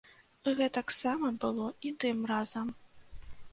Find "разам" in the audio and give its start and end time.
2.35-2.75